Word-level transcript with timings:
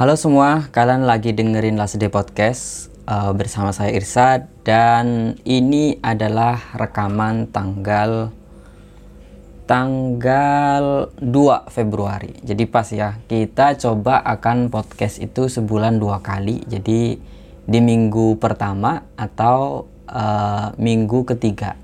Halo 0.00 0.16
semua, 0.16 0.72
kalian 0.72 1.04
lagi 1.04 1.36
dengerin 1.36 1.76
Last 1.76 2.00
Day 2.00 2.08
Podcast 2.08 2.88
uh, 3.04 3.36
bersama 3.36 3.68
saya 3.68 3.92
Irsa 3.92 4.48
dan 4.64 5.36
ini 5.44 6.00
adalah 6.00 6.56
rekaman 6.72 7.52
tanggal 7.52 8.32
tanggal 9.68 11.12
2 11.20 11.28
Februari. 11.68 12.32
Jadi 12.40 12.64
pas 12.64 12.88
ya, 12.88 13.20
kita 13.28 13.76
coba 13.76 14.24
akan 14.24 14.72
podcast 14.72 15.20
itu 15.20 15.52
sebulan 15.52 16.00
dua 16.00 16.24
kali. 16.24 16.64
Jadi 16.64 17.20
di 17.68 17.80
minggu 17.84 18.40
pertama 18.40 19.04
atau 19.20 19.84
uh, 20.08 20.72
minggu 20.80 21.28
ketiga 21.28 21.76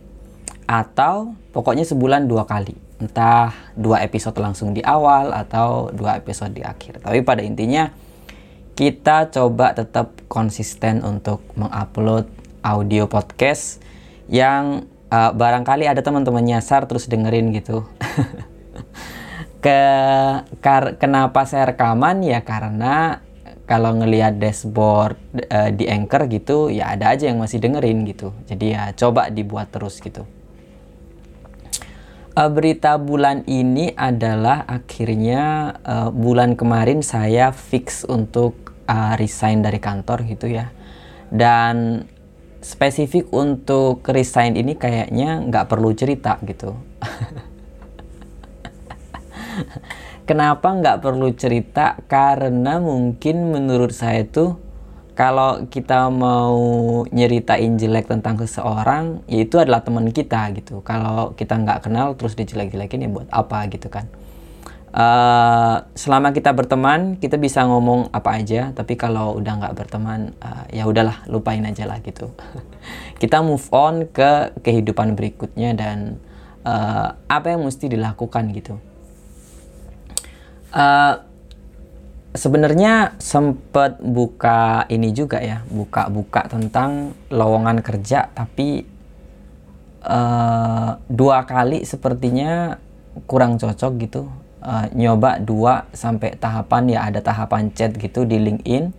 atau 0.64 1.36
pokoknya 1.52 1.84
sebulan 1.84 2.24
dua 2.24 2.48
kali 2.48 2.72
entah 2.96 3.52
dua 3.76 4.00
episode 4.00 4.40
langsung 4.40 4.72
di 4.72 4.80
awal 4.80 5.36
atau 5.36 5.92
dua 5.92 6.16
episode 6.16 6.56
di 6.56 6.64
akhir 6.64 7.04
tapi 7.04 7.20
pada 7.20 7.44
intinya 7.44 8.05
kita 8.76 9.32
coba 9.32 9.72
tetap 9.72 10.12
konsisten 10.28 11.00
untuk 11.00 11.40
mengupload 11.56 12.28
audio 12.60 13.08
podcast 13.08 13.80
yang 14.28 14.84
uh, 15.08 15.32
barangkali 15.32 15.88
ada 15.88 16.04
teman-teman 16.04 16.44
nyasar 16.44 16.84
terus 16.84 17.08
dengerin 17.08 17.56
gitu. 17.56 17.88
Ke 19.64 19.80
kenapa 21.00 21.48
saya 21.48 21.72
rekaman? 21.72 22.20
Ya 22.20 22.44
karena 22.44 23.24
kalau 23.64 23.96
ngelihat 23.96 24.36
dashboard 24.36 25.16
uh, 25.48 25.72
di 25.72 25.88
anchor 25.88 26.28
gitu 26.28 26.68
ya 26.68 26.92
ada 26.92 27.16
aja 27.16 27.32
yang 27.32 27.40
masih 27.40 27.56
dengerin 27.56 28.04
gitu. 28.04 28.36
Jadi 28.44 28.76
ya 28.76 28.92
coba 28.92 29.32
dibuat 29.32 29.72
terus 29.72 30.04
gitu. 30.04 30.28
Uh, 32.36 32.52
berita 32.52 33.00
bulan 33.00 33.40
ini 33.48 33.96
adalah 33.96 34.68
akhirnya 34.68 35.72
uh, 35.80 36.12
bulan 36.12 36.52
kemarin 36.52 37.00
saya 37.00 37.48
fix 37.56 38.04
untuk 38.04 38.65
uh, 38.88 39.14
resign 39.20 39.62
dari 39.62 39.78
kantor 39.78 40.26
gitu 40.26 40.50
ya 40.50 40.72
dan 41.30 42.06
spesifik 42.62 43.30
untuk 43.30 44.02
resign 44.10 44.58
ini 44.58 44.74
kayaknya 44.74 45.38
nggak 45.46 45.68
perlu 45.70 45.94
cerita 45.94 46.38
gitu 46.42 46.74
kenapa 50.30 50.74
nggak 50.74 51.00
perlu 51.02 51.30
cerita 51.36 51.94
karena 52.10 52.82
mungkin 52.82 53.54
menurut 53.54 53.94
saya 53.94 54.26
tuh 54.26 54.66
kalau 55.16 55.64
kita 55.72 56.12
mau 56.12 56.60
nyeritain 57.08 57.80
jelek 57.80 58.04
tentang 58.04 58.36
seseorang, 58.36 59.24
ya 59.24 59.48
itu 59.48 59.56
adalah 59.56 59.80
teman 59.80 60.12
kita 60.12 60.52
gitu. 60.52 60.84
Kalau 60.84 61.32
kita 61.32 61.56
nggak 61.56 61.88
kenal 61.88 62.12
terus 62.20 62.36
dijelek-jelekin 62.36 63.00
ya 63.00 63.08
buat 63.08 63.24
apa 63.32 63.64
gitu 63.72 63.88
kan. 63.88 64.12
Uh, 64.96 65.84
selama 65.92 66.32
kita 66.32 66.56
berteman, 66.56 67.20
kita 67.20 67.36
bisa 67.36 67.68
ngomong 67.68 68.08
apa 68.16 68.40
aja. 68.40 68.72
Tapi 68.72 68.96
kalau 68.96 69.36
udah 69.36 69.52
nggak 69.60 69.76
berteman, 69.76 70.32
uh, 70.40 70.64
ya 70.72 70.88
udahlah 70.88 71.20
lupain 71.28 71.60
aja 71.68 71.84
lah 71.84 72.00
gitu. 72.00 72.32
kita 73.20 73.44
move 73.44 73.68
on 73.76 74.08
ke 74.08 74.56
kehidupan 74.64 75.12
berikutnya 75.12 75.76
dan 75.76 76.16
uh, 76.64 77.12
apa 77.28 77.52
yang 77.52 77.68
mesti 77.68 77.92
dilakukan 77.92 78.56
gitu. 78.56 78.80
Uh, 80.72 81.20
sebenarnya 82.32 83.20
sempat 83.20 84.00
buka 84.00 84.88
ini 84.88 85.12
juga 85.12 85.44
ya 85.44 85.60
buka-buka 85.68 86.48
tentang 86.52 87.16
lowongan 87.32 87.80
kerja 87.80 88.28
tapi 88.36 88.84
uh, 90.04 91.00
dua 91.08 91.48
kali 91.48 91.84
sepertinya 91.88 92.76
kurang 93.24 93.56
cocok 93.56 93.92
gitu 94.04 94.28
uh, 94.66 94.86
nyoba 94.90 95.38
dua 95.38 95.86
sampai 95.94 96.34
tahapan 96.34 96.90
ya 96.90 97.00
ada 97.06 97.22
tahapan 97.22 97.70
chat 97.70 97.94
gitu 97.94 98.26
di 98.26 98.42
LinkedIn. 98.42 98.90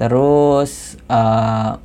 Terus 0.00 0.96
uh, 1.12 1.76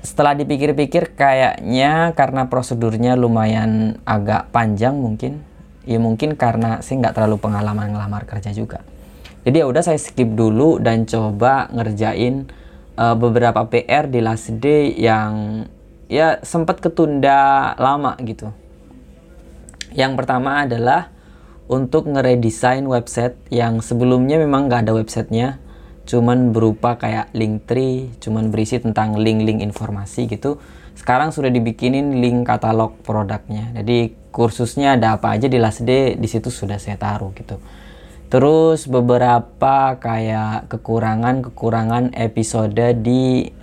setelah 0.00 0.32
dipikir-pikir 0.32 1.12
kayaknya 1.12 2.16
karena 2.16 2.48
prosedurnya 2.48 3.12
lumayan 3.12 4.00
agak 4.08 4.48
panjang 4.48 4.96
mungkin. 4.96 5.44
Ya 5.86 6.00
mungkin 6.02 6.34
karena 6.34 6.82
saya 6.82 7.04
nggak 7.04 7.14
terlalu 7.14 7.36
pengalaman 7.38 7.94
ngelamar 7.94 8.24
kerja 8.26 8.50
juga. 8.50 8.82
Jadi 9.46 9.62
ya 9.62 9.66
udah 9.70 9.84
saya 9.84 10.00
skip 10.00 10.34
dulu 10.34 10.82
dan 10.82 11.06
coba 11.06 11.70
ngerjain 11.70 12.50
uh, 12.98 13.14
beberapa 13.14 13.62
PR 13.70 14.10
di 14.10 14.18
last 14.18 14.50
day 14.58 14.90
yang 14.98 15.62
ya 16.10 16.42
sempat 16.42 16.82
ketunda 16.82 17.70
lama 17.78 18.18
gitu. 18.26 18.50
Yang 19.94 20.12
pertama 20.18 20.66
adalah 20.66 21.14
untuk 21.66 22.06
ngeredesain 22.06 22.86
website 22.86 23.34
yang 23.50 23.82
sebelumnya 23.82 24.38
memang 24.38 24.70
nggak 24.70 24.86
ada 24.86 24.92
websitenya, 24.94 25.58
cuman 26.06 26.54
berupa 26.54 26.94
kayak 26.94 27.34
link 27.34 27.66
tree, 27.66 28.14
cuman 28.22 28.54
berisi 28.54 28.78
tentang 28.78 29.18
link-link 29.18 29.58
informasi 29.62 30.30
gitu. 30.30 30.62
Sekarang 30.94 31.34
sudah 31.34 31.50
dibikinin 31.50 32.22
link 32.22 32.46
katalog 32.46 32.96
produknya. 33.02 33.74
Jadi 33.74 34.14
kursusnya 34.30 34.96
ada 34.96 35.18
apa 35.18 35.34
aja 35.34 35.50
di 35.50 35.58
last 35.60 35.84
di 35.84 36.28
situ 36.30 36.48
sudah 36.48 36.78
saya 36.78 36.96
taruh 36.96 37.34
gitu. 37.36 37.58
Terus 38.26 38.90
beberapa 38.90 39.98
kayak 39.98 40.70
kekurangan-kekurangan 40.72 42.14
episode 42.16 42.78
di 43.02 43.54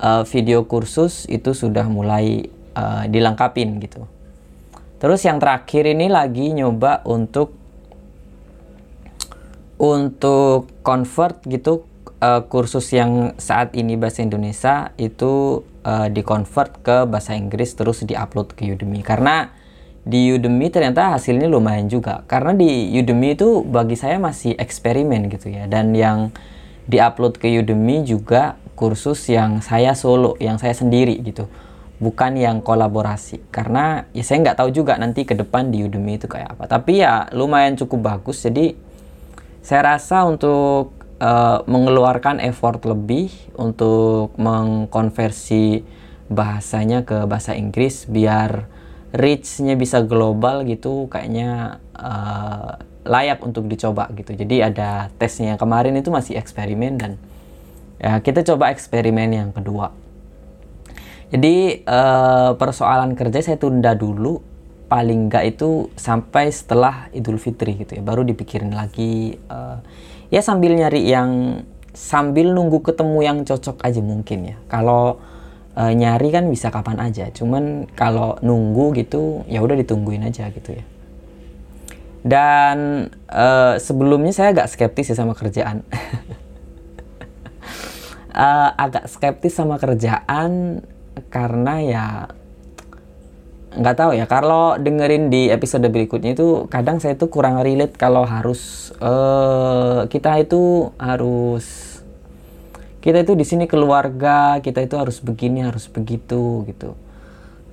uh, 0.00 0.24
video 0.24 0.64
kursus 0.64 1.28
itu 1.28 1.52
sudah 1.52 1.84
mulai 1.88 2.48
uh, 2.76 3.04
dilengkapin 3.08 3.76
gitu. 3.80 4.08
Terus 4.96 5.20
yang 5.28 5.36
terakhir 5.36 5.84
ini 5.84 6.08
lagi 6.08 6.56
nyoba 6.56 7.04
untuk 7.04 7.52
untuk 9.76 10.72
convert 10.80 11.44
gitu 11.44 11.84
uh, 12.24 12.40
kursus 12.48 12.88
yang 12.96 13.36
saat 13.36 13.76
ini 13.76 14.00
bahasa 14.00 14.24
Indonesia 14.24 14.96
itu 14.96 15.60
uh, 15.84 16.08
dikonvert 16.08 16.80
ke 16.80 17.04
bahasa 17.04 17.36
Inggris 17.36 17.76
terus 17.76 18.00
diupload 18.08 18.56
ke 18.56 18.72
Udemy. 18.72 19.04
Karena 19.04 19.52
di 20.00 20.32
Udemy 20.32 20.72
ternyata 20.72 21.12
hasilnya 21.12 21.44
lumayan 21.44 21.92
juga. 21.92 22.24
Karena 22.24 22.56
di 22.56 22.88
Udemy 22.96 23.36
itu 23.36 23.60
bagi 23.68 24.00
saya 24.00 24.16
masih 24.16 24.56
eksperimen 24.56 25.28
gitu 25.28 25.52
ya. 25.52 25.68
Dan 25.68 25.92
yang 25.92 26.32
diupload 26.88 27.36
ke 27.36 27.52
Udemy 27.52 28.00
juga 28.08 28.56
kursus 28.78 29.28
yang 29.28 29.60
saya 29.60 29.92
solo 29.92 30.36
yang 30.40 30.60
saya 30.60 30.76
sendiri 30.76 31.16
gitu 31.24 31.48
bukan 31.96 32.36
yang 32.36 32.60
kolaborasi 32.60 33.40
karena 33.48 34.04
ya 34.12 34.20
saya 34.20 34.44
nggak 34.44 34.58
tahu 34.60 34.70
juga 34.72 35.00
nanti 35.00 35.24
ke 35.24 35.32
depan 35.32 35.72
di 35.72 35.80
Udemy 35.80 36.20
itu 36.20 36.28
kayak 36.28 36.56
apa 36.56 36.64
tapi 36.68 37.00
ya 37.00 37.28
lumayan 37.32 37.76
cukup 37.76 38.16
bagus 38.16 38.44
jadi 38.44 38.76
saya 39.64 39.96
rasa 39.96 40.28
untuk 40.28 40.92
uh, 41.18 41.64
mengeluarkan 41.64 42.38
effort 42.44 42.84
lebih 42.84 43.32
untuk 43.56 44.36
mengkonversi 44.36 45.82
bahasanya 46.28 47.06
ke 47.06 47.24
bahasa 47.24 47.54
Inggris 47.54 48.06
biar 48.06 48.68
reach-nya 49.14 49.78
bisa 49.78 50.02
global 50.04 50.66
gitu 50.66 51.08
kayaknya 51.08 51.80
uh, 51.96 52.76
layak 53.06 53.38
untuk 53.46 53.70
dicoba 53.70 54.10
gitu. 54.12 54.34
Jadi 54.34 54.66
ada 54.66 55.08
tesnya 55.16 55.54
yang 55.54 55.60
kemarin 55.60 55.94
itu 55.94 56.10
masih 56.10 56.34
eksperimen 56.36 56.98
dan 56.98 57.12
ya 58.02 58.18
kita 58.20 58.42
coba 58.42 58.74
eksperimen 58.74 59.30
yang 59.30 59.50
kedua. 59.54 59.94
Jadi 61.26 61.82
uh, 61.82 62.54
persoalan 62.54 63.18
kerja 63.18 63.42
saya 63.42 63.58
tunda 63.58 63.94
dulu 63.98 64.38
paling 64.86 65.26
enggak 65.26 65.58
itu 65.58 65.90
sampai 65.98 66.54
setelah 66.54 67.10
Idul 67.10 67.42
Fitri 67.42 67.74
gitu 67.82 67.98
ya. 67.98 68.02
Baru 68.02 68.22
dipikirin 68.22 68.70
lagi 68.70 69.34
uh, 69.50 69.82
ya 70.30 70.38
sambil 70.42 70.74
nyari 70.78 71.02
yang 71.06 71.62
sambil 71.96 72.52
nunggu 72.52 72.84
ketemu 72.84 73.18
yang 73.24 73.38
cocok 73.42 73.80
aja 73.80 74.00
mungkin 74.04 74.52
ya. 74.52 74.56
Kalau 74.68 75.16
e, 75.72 75.82
nyari 75.96 76.28
kan 76.28 76.44
bisa 76.52 76.68
kapan 76.68 77.00
aja 77.00 77.32
cuman 77.32 77.88
kalau 77.96 78.36
nunggu 78.44 78.92
gitu 79.00 79.48
ya 79.48 79.64
udah 79.64 79.76
ditungguin 79.80 80.28
aja 80.28 80.52
gitu 80.52 80.76
ya. 80.76 80.84
Dan 82.20 83.08
e, 83.32 83.46
sebelumnya 83.80 84.36
saya 84.36 84.52
agak 84.52 84.68
skeptis 84.68 85.08
ya 85.12 85.16
sama 85.16 85.32
kerjaan. 85.32 85.82
E, 88.36 88.48
agak 88.76 89.08
skeptis 89.08 89.56
sama 89.56 89.80
kerjaan 89.80 90.84
karena 91.32 91.74
ya 91.82 92.06
nggak 93.76 93.96
tahu 93.96 94.10
ya. 94.16 94.24
Kalau 94.24 94.80
dengerin 94.80 95.28
di 95.28 95.52
episode 95.52 95.84
berikutnya 95.86 96.32
itu 96.32 96.64
kadang 96.72 96.96
saya 96.98 97.14
tuh 97.14 97.28
kurang 97.28 97.60
relate 97.60 97.94
kalau 98.00 98.24
harus 98.24 98.92
uh, 99.04 100.08
kita 100.08 100.40
itu 100.40 100.90
harus 100.96 101.96
kita 103.04 103.22
itu 103.22 103.38
di 103.38 103.46
sini 103.46 103.70
keluarga 103.70 104.58
kita 104.58 104.82
itu 104.82 104.98
harus 104.98 105.20
begini 105.20 105.62
harus 105.62 105.86
begitu 105.92 106.64
gitu. 106.66 106.96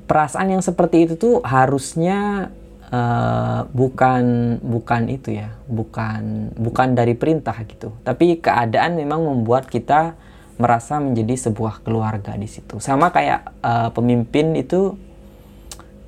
Perasaan 0.04 0.52
yang 0.52 0.62
seperti 0.62 1.08
itu 1.08 1.14
tuh 1.16 1.40
harusnya 1.48 2.52
uh, 2.92 3.64
bukan 3.72 4.58
bukan 4.60 5.08
itu 5.08 5.40
ya 5.40 5.56
bukan 5.72 6.52
bukan 6.54 6.94
dari 6.94 7.16
perintah 7.16 7.56
gitu. 7.64 7.96
Tapi 8.04 8.44
keadaan 8.44 9.00
memang 9.00 9.24
membuat 9.24 9.72
kita 9.72 10.20
merasa 10.62 11.02
menjadi 11.02 11.50
sebuah 11.50 11.82
keluarga 11.82 12.38
di 12.38 12.46
situ. 12.46 12.78
Sama 12.78 13.10
kayak 13.10 13.54
uh, 13.66 13.90
pemimpin 13.90 14.54
itu 14.54 14.96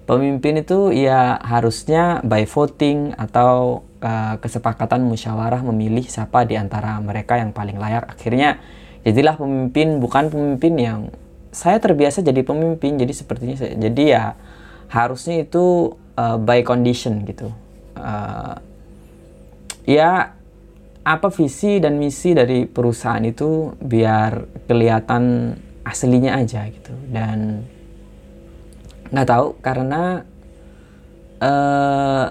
pemimpin 0.06 0.62
itu 0.62 0.94
ya 0.94 1.42
harusnya 1.42 2.22
by 2.22 2.46
voting 2.46 3.18
atau 3.18 3.82
uh, 4.06 4.38
kesepakatan 4.38 5.02
musyawarah 5.02 5.66
memilih 5.66 6.06
siapa 6.06 6.46
di 6.46 6.54
antara 6.56 7.02
mereka 7.02 7.42
yang 7.42 7.50
paling 7.52 7.82
layak. 7.82 8.06
Akhirnya 8.14 8.62
jadilah 9.02 9.34
pemimpin 9.38 9.98
bukan 9.98 10.30
pemimpin 10.30 10.74
yang 10.78 11.00
saya 11.50 11.82
terbiasa 11.82 12.22
jadi 12.22 12.46
pemimpin. 12.46 13.02
Jadi 13.02 13.14
sepertinya 13.18 13.56
saya, 13.58 13.74
jadi 13.74 14.04
ya 14.06 14.24
harusnya 14.94 15.42
itu 15.42 15.98
uh, 16.22 16.38
by 16.38 16.62
condition 16.62 17.26
gitu. 17.26 17.50
Uh, 17.98 18.62
ya 19.90 20.38
apa 21.06 21.30
visi 21.30 21.78
dan 21.78 22.02
misi 22.02 22.34
dari 22.34 22.66
perusahaan 22.66 23.22
itu 23.22 23.78
biar 23.78 24.66
kelihatan 24.66 25.54
aslinya 25.86 26.42
aja 26.42 26.66
gitu. 26.66 26.98
Dan 27.14 27.62
nggak 29.14 29.30
tahu 29.30 29.48
karena 29.62 30.26
uh, 31.46 32.26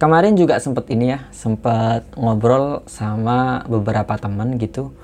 kemarin 0.00 0.32
juga 0.32 0.56
sempet 0.56 0.88
ini 0.88 1.12
ya 1.12 1.28
sempet 1.28 2.08
ngobrol 2.16 2.88
sama 2.88 3.68
beberapa 3.68 4.16
teman 4.16 4.56
gitu. 4.56 4.96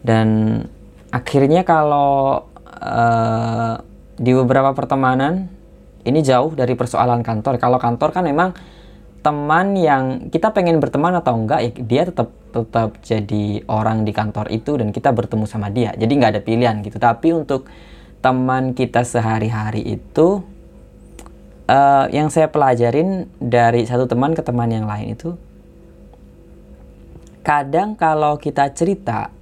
Dan 0.00 0.56
akhirnya 1.12 1.68
kalau 1.68 2.48
uh, 2.80 3.76
di 4.16 4.32
beberapa 4.32 4.72
pertemanan 4.72 5.52
ini 6.08 6.24
jauh 6.24 6.56
dari 6.56 6.72
persoalan 6.72 7.20
kantor. 7.20 7.60
Kalau 7.60 7.76
kantor 7.76 8.08
kan 8.08 8.24
memang 8.24 8.56
teman 9.20 9.76
yang 9.76 10.32
kita 10.32 10.52
pengen 10.56 10.80
berteman 10.80 11.12
atau 11.20 11.36
enggak 11.36 11.60
ya 11.60 11.70
dia 11.76 12.02
tetap 12.08 12.32
tetap 12.50 12.98
jadi 13.04 13.62
orang 13.70 14.02
di 14.02 14.10
kantor 14.10 14.50
itu 14.50 14.74
dan 14.80 14.90
kita 14.90 15.14
bertemu 15.14 15.44
sama 15.46 15.70
dia. 15.70 15.94
Jadi 15.94 16.12
nggak 16.18 16.32
ada 16.36 16.42
pilihan 16.42 16.76
gitu. 16.82 16.98
Tapi 16.98 17.36
untuk 17.36 17.70
teman 18.20 18.76
kita 18.76 19.06
sehari-hari 19.06 19.80
itu 19.96 20.44
uh, 21.70 22.06
yang 22.12 22.28
saya 22.28 22.50
pelajarin 22.50 23.30
dari 23.40 23.86
satu 23.86 24.04
teman 24.10 24.36
ke 24.36 24.42
teman 24.44 24.68
yang 24.68 24.84
lain 24.84 25.16
itu 25.16 25.38
kadang 27.40 27.96
kalau 27.96 28.36
kita 28.36 28.68
cerita 28.76 29.32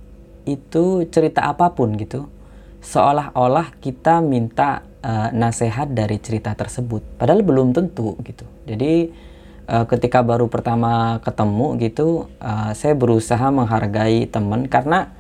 itu 0.46 1.02
cerita 1.10 1.50
apa 1.50 1.74
pun 1.74 1.98
gitu 1.98 2.30
seolah-olah 2.78 3.74
kita 3.82 4.22
minta 4.22 4.86
uh, 5.02 5.34
nasihat 5.34 5.90
dari 5.90 6.22
cerita 6.22 6.54
tersebut. 6.54 7.18
Padahal 7.18 7.42
belum 7.42 7.74
tentu 7.74 8.14
gitu. 8.22 8.46
Jadi 8.64 9.10
uh, 9.68 9.84
ketika 9.84 10.24
baru 10.24 10.48
pertama 10.48 11.20
ketemu 11.20 11.76
gitu 11.84 12.26
uh, 12.40 12.72
saya 12.72 12.96
berusaha 12.96 13.52
menghargai 13.52 14.24
teman 14.26 14.66
karena 14.66 15.12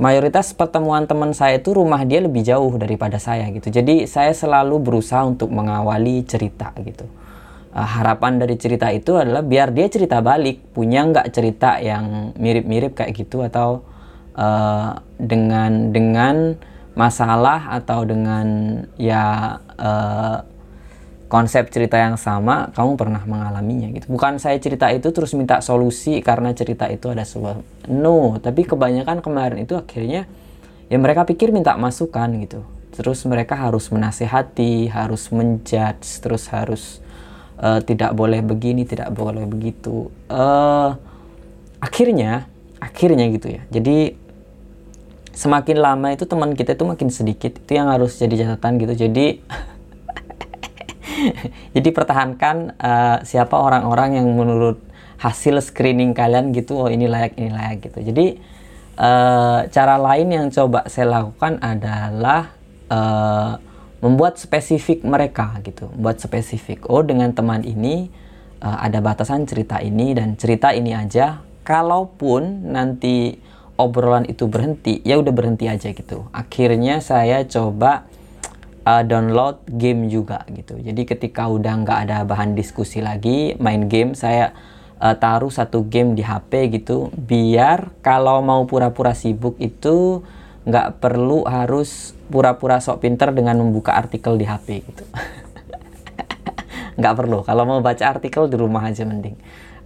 mayoritas 0.00 0.52
pertemuan 0.56 1.04
teman 1.04 1.32
saya 1.36 1.60
itu 1.60 1.76
rumah 1.76 2.04
dia 2.04 2.20
lebih 2.20 2.44
jauh 2.44 2.72
daripada 2.76 3.16
saya 3.16 3.48
gitu. 3.52 3.72
Jadi 3.72 4.04
saya 4.08 4.32
selalu 4.32 4.80
berusaha 4.80 5.24
untuk 5.24 5.48
mengawali 5.52 6.24
cerita 6.24 6.72
gitu. 6.80 7.04
Uh, 7.76 7.84
harapan 7.84 8.40
dari 8.40 8.56
cerita 8.56 8.88
itu 8.88 9.16
adalah 9.16 9.44
biar 9.44 9.72
dia 9.72 9.88
cerita 9.92 10.24
balik 10.24 10.72
punya 10.72 11.04
nggak 11.04 11.28
cerita 11.32 11.76
yang 11.80 12.32
mirip-mirip 12.40 12.96
kayak 12.96 13.12
gitu 13.12 13.44
atau 13.44 13.84
uh, 14.36 15.00
dengan 15.20 15.92
dengan 15.92 16.56
masalah 16.96 17.76
atau 17.76 18.08
dengan 18.08 18.80
ya 18.96 19.60
uh, 19.76 20.55
konsep 21.26 21.66
cerita 21.74 21.98
yang 21.98 22.14
sama 22.14 22.70
kamu 22.70 22.94
pernah 22.94 23.22
mengalaminya 23.26 23.90
gitu. 23.90 24.06
Bukan 24.14 24.38
saya 24.38 24.58
cerita 24.62 24.86
itu 24.94 25.10
terus 25.10 25.34
minta 25.34 25.58
solusi 25.58 26.22
karena 26.22 26.54
cerita 26.54 26.86
itu 26.86 27.10
ada 27.10 27.26
sebuah 27.26 27.58
no 27.90 28.38
tapi 28.38 28.62
kebanyakan 28.62 29.18
kemarin 29.22 29.66
itu 29.66 29.74
akhirnya 29.74 30.30
ya 30.86 30.96
mereka 30.98 31.26
pikir 31.26 31.50
minta 31.50 31.74
masukan 31.74 32.30
gitu. 32.46 32.62
Terus 32.94 33.26
mereka 33.26 33.58
harus 33.58 33.90
menasehati 33.90 34.88
harus 34.88 35.28
menjudge 35.34 36.22
terus 36.22 36.46
harus 36.48 37.02
uh, 37.58 37.82
tidak 37.82 38.14
boleh 38.14 38.40
begini 38.46 38.86
tidak 38.86 39.10
boleh 39.10 39.44
begitu. 39.50 40.08
Uh, 40.30 40.94
akhirnya 41.82 42.46
akhirnya 42.78 43.26
gitu 43.34 43.50
ya. 43.50 43.62
Jadi 43.74 44.14
semakin 45.36 45.76
lama 45.82 46.14
itu 46.14 46.24
teman 46.24 46.54
kita 46.54 46.78
itu 46.78 46.86
makin 46.86 47.10
sedikit. 47.10 47.58
Itu 47.58 47.74
yang 47.74 47.90
harus 47.90 48.14
jadi 48.14 48.46
catatan 48.46 48.78
gitu. 48.78 48.94
Jadi 48.94 49.42
jadi 51.76 51.88
pertahankan 51.92 52.76
uh, 52.78 53.18
siapa 53.22 53.56
orang-orang 53.56 54.20
yang 54.20 54.28
menurut 54.32 54.80
hasil 55.16 55.58
screening 55.64 56.12
kalian 56.12 56.52
gitu 56.52 56.76
oh 56.76 56.88
ini 56.92 57.08
layak 57.08 57.36
ini 57.40 57.50
layak 57.50 57.88
gitu. 57.88 58.04
Jadi 58.04 58.36
uh, 59.00 59.64
cara 59.68 59.96
lain 59.96 60.28
yang 60.28 60.46
coba 60.52 60.84
saya 60.88 61.20
lakukan 61.20 61.60
adalah 61.60 62.52
uh, 62.92 63.56
membuat 64.04 64.36
spesifik 64.36 65.02
mereka 65.02 65.56
gitu 65.64 65.88
buat 65.96 66.20
spesifik 66.20 66.84
oh 66.92 67.00
dengan 67.00 67.32
teman 67.32 67.64
ini 67.64 68.12
uh, 68.60 68.76
ada 68.76 69.00
batasan 69.00 69.48
cerita 69.48 69.80
ini 69.80 70.12
dan 70.12 70.36
cerita 70.36 70.72
ini 70.76 70.92
aja. 70.92 71.40
Kalaupun 71.66 72.70
nanti 72.70 73.34
obrolan 73.74 74.22
itu 74.30 74.46
berhenti 74.46 75.02
ya 75.02 75.18
udah 75.18 75.32
berhenti 75.34 75.66
aja 75.66 75.90
gitu. 75.90 76.28
Akhirnya 76.30 77.02
saya 77.02 77.42
coba 77.42 78.06
uh, 78.86 79.02
download 79.02 79.66
game 79.66 80.06
juga 80.06 80.46
gitu. 80.54 80.78
Jadi 80.78 81.02
ketika 81.02 81.50
udah 81.50 81.74
nggak 81.82 81.98
ada 82.08 82.22
bahan 82.22 82.54
diskusi 82.54 83.02
lagi, 83.02 83.58
main 83.58 83.90
game 83.90 84.14
saya 84.14 84.54
uh, 85.02 85.18
taruh 85.18 85.50
satu 85.50 85.82
game 85.90 86.14
di 86.14 86.22
HP 86.22 86.70
gitu, 86.78 87.10
biar 87.18 87.90
kalau 88.00 88.38
mau 88.40 88.62
pura-pura 88.64 89.12
sibuk 89.12 89.58
itu 89.58 90.22
nggak 90.66 91.02
perlu 91.02 91.46
harus 91.46 92.14
pura-pura 92.30 92.82
sok 92.82 93.06
pinter 93.06 93.30
dengan 93.30 93.58
membuka 93.58 93.94
artikel 93.94 94.38
di 94.38 94.46
HP 94.46 94.86
gitu. 94.86 95.04
nggak 96.98 97.14
perlu. 97.18 97.42
Kalau 97.42 97.66
mau 97.66 97.82
baca 97.82 98.04
artikel 98.06 98.46
di 98.46 98.56
rumah 98.56 98.86
aja 98.86 99.02
mending. 99.02 99.36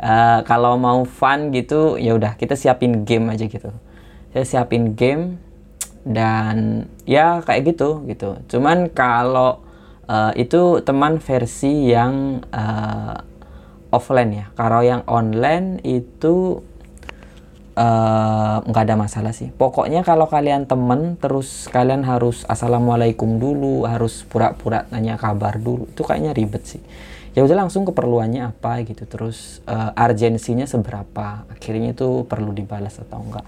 Uh, 0.00 0.40
kalau 0.48 0.80
mau 0.80 1.04
fun 1.04 1.52
gitu, 1.52 2.00
ya 2.00 2.16
udah 2.16 2.32
kita 2.40 2.56
siapin 2.56 3.04
game 3.04 3.28
aja 3.28 3.44
gitu. 3.44 3.68
Saya 4.32 4.46
siapin 4.46 4.96
game 4.96 5.49
dan 6.04 6.88
ya 7.04 7.44
kayak 7.44 7.76
gitu 7.76 8.04
gitu. 8.08 8.40
Cuman 8.48 8.88
kalau 8.92 9.60
uh, 10.08 10.32
itu 10.34 10.80
teman 10.80 11.20
versi 11.20 11.92
yang 11.92 12.40
uh, 12.50 13.16
offline 13.92 14.32
ya. 14.32 14.46
Kalau 14.54 14.80
yang 14.86 15.02
online 15.10 15.82
itu 15.82 16.62
eh, 17.74 18.56
nggak 18.62 18.82
uh, 18.82 18.86
ada 18.86 18.94
masalah 18.94 19.34
sih. 19.34 19.50
Pokoknya 19.50 20.06
kalau 20.06 20.30
kalian 20.30 20.70
temen 20.70 21.18
terus 21.18 21.66
kalian 21.74 22.06
harus 22.06 22.46
assalamualaikum 22.46 23.42
dulu 23.42 23.90
harus 23.90 24.22
pura-pura 24.22 24.86
nanya 24.94 25.18
kabar 25.18 25.58
dulu 25.58 25.90
itu 25.90 26.06
kayaknya 26.06 26.30
ribet 26.30 26.62
sih. 26.70 26.82
Ya 27.34 27.42
udah 27.42 27.66
langsung 27.66 27.82
keperluannya 27.82 28.46
apa 28.46 28.82
gitu 28.86 29.06
terus 29.10 29.58
uh, 29.66 29.90
urgensinya 29.94 30.70
seberapa 30.70 31.46
akhirnya 31.50 31.94
itu 31.94 32.26
perlu 32.30 32.54
dibalas 32.54 32.98
atau 32.98 33.22
enggak 33.22 33.46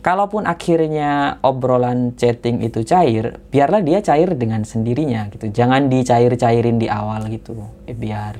kalaupun 0.00 0.48
akhirnya 0.48 1.40
obrolan 1.44 2.16
chatting 2.16 2.64
itu 2.64 2.84
cair, 2.84 3.40
biarlah 3.52 3.84
dia 3.84 4.00
cair 4.00 4.32
dengan 4.36 4.64
sendirinya 4.64 5.28
gitu. 5.32 5.52
Jangan 5.52 5.92
dicair-cairin 5.92 6.80
di 6.80 6.88
awal 6.88 7.28
gitu, 7.28 7.56
eh, 7.84 7.96
biar 7.96 8.34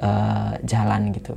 uh, 0.00 0.52
jalan 0.64 1.12
gitu. 1.16 1.34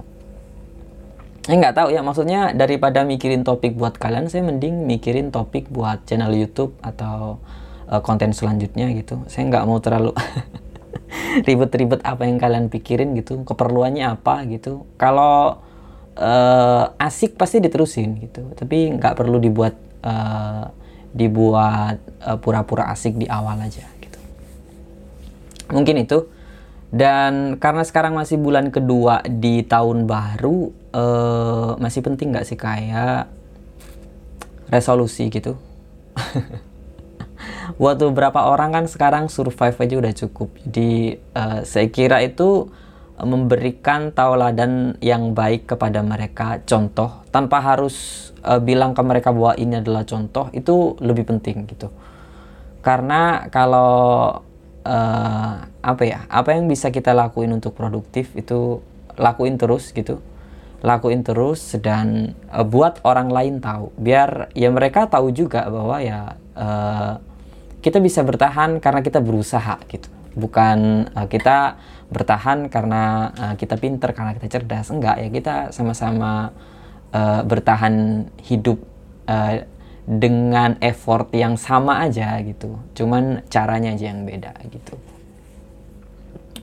Eh 1.45 1.55
nggak 1.55 1.75
tahu 1.77 1.87
ya, 1.93 2.01
maksudnya 2.03 2.51
daripada 2.51 3.05
mikirin 3.07 3.47
topik 3.47 3.77
buat 3.77 3.95
kalian, 3.95 4.27
saya 4.27 4.43
mending 4.43 4.83
mikirin 4.83 5.31
topik 5.31 5.71
buat 5.71 6.03
channel 6.03 6.33
YouTube 6.33 6.75
atau 6.83 7.39
uh, 7.87 8.01
konten 8.03 8.35
selanjutnya 8.35 8.91
gitu. 8.91 9.23
Saya 9.31 9.47
nggak 9.47 9.65
mau 9.69 9.79
terlalu 9.79 10.11
ribet-ribet 11.47 12.03
apa 12.03 12.27
yang 12.27 12.41
kalian 12.41 12.67
pikirin 12.67 13.15
gitu, 13.15 13.47
keperluannya 13.47 14.03
apa 14.19 14.43
gitu. 14.51 14.89
Kalau 14.99 15.63
uh, 16.19 16.95
asik 16.99 17.35
pasti 17.35 17.59
diterusin 17.59 18.19
gitu. 18.23 18.51
Tapi 18.55 18.95
nggak 18.95 19.15
perlu 19.15 19.37
dibuat 19.39 19.75
uh, 20.03 20.65
dibuat 21.15 21.99
uh, 22.23 22.37
pura-pura 22.39 22.91
asik 22.91 23.15
di 23.15 23.27
awal 23.27 23.59
aja 23.63 23.87
gitu. 24.03 24.19
Mungkin 25.71 26.03
itu. 26.03 26.27
Dan 26.95 27.59
karena 27.59 27.83
sekarang 27.83 28.15
masih 28.15 28.39
bulan 28.39 28.71
kedua 28.71 29.19
di 29.27 29.67
tahun 29.67 30.07
baru 30.07 30.71
uh, 30.95 31.75
masih 31.75 31.99
penting 31.99 32.31
nggak 32.31 32.47
sih 32.47 32.55
kayak 32.55 33.27
resolusi 34.71 35.27
gitu? 35.27 35.59
Buat 37.81 37.99
beberapa 37.99 38.47
orang 38.47 38.71
kan 38.71 38.85
sekarang 38.87 39.27
survive 39.27 39.75
aja 39.75 39.95
udah 39.99 40.13
cukup. 40.15 40.49
Jadi 40.63 41.19
uh, 41.35 41.67
saya 41.67 41.91
kira 41.91 42.23
itu 42.23 42.71
memberikan 43.23 44.11
tauladan 44.11 44.99
yang 44.99 45.31
baik 45.31 45.71
kepada 45.71 46.03
mereka. 46.03 46.59
Contoh 46.67 47.23
tanpa 47.31 47.63
harus 47.63 48.29
uh, 48.43 48.59
bilang 48.59 48.91
ke 48.91 48.99
mereka 48.99 49.31
bahwa 49.31 49.55
ini 49.55 49.79
adalah 49.79 50.03
contoh 50.03 50.51
itu 50.51 50.99
lebih 50.99 51.23
penting 51.23 51.63
gitu. 51.71 51.87
Karena 52.83 53.47
kalau 53.47 54.35
uh, 54.83 55.53
apa 55.63 56.03
ya 56.03 56.27
apa 56.27 56.59
yang 56.59 56.67
bisa 56.67 56.91
kita 56.91 57.15
lakuin 57.15 57.55
untuk 57.55 57.71
produktif 57.71 58.35
itu 58.35 58.83
lakuin 59.15 59.55
terus 59.55 59.95
gitu. 59.95 60.19
Lakuin 60.83 61.23
terus 61.23 61.71
dan 61.79 62.35
uh, 62.51 62.67
buat 62.67 62.99
orang 63.07 63.31
lain 63.31 63.63
tahu. 63.63 63.95
Biar 63.95 64.51
ya 64.51 64.67
mereka 64.75 65.07
tahu 65.07 65.31
juga 65.31 65.63
bahwa 65.71 66.03
ya 66.03 66.35
uh, 66.59 67.15
kita 67.79 68.03
bisa 68.03 68.27
bertahan 68.27 68.83
karena 68.83 68.99
kita 68.99 69.23
berusaha 69.23 69.79
gitu 69.87 70.14
bukan 70.35 71.09
uh, 71.15 71.27
kita 71.31 71.79
bertahan 72.11 72.69
karena 72.69 73.33
uh, 73.33 73.53
kita 73.57 73.79
pinter 73.79 74.13
karena 74.13 74.35
kita 74.37 74.59
cerdas. 74.59 74.91
Enggak 74.91 75.17
ya 75.23 75.27
kita 75.31 75.55
sama-sama 75.73 76.53
uh, 77.15 77.41
bertahan 77.47 78.27
hidup 78.45 78.83
uh, 79.25 79.63
dengan 80.05 80.77
effort 80.85 81.33
yang 81.33 81.57
sama 81.57 82.05
aja 82.05 82.37
gitu. 82.45 82.77
Cuman 82.93 83.41
caranya 83.49 83.97
aja 83.97 84.13
yang 84.13 84.27
beda 84.27 84.53
gitu. 84.69 84.95